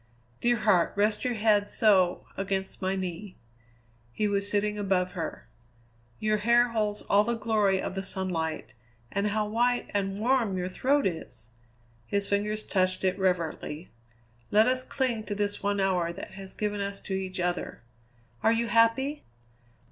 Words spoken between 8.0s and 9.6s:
sunlight, and how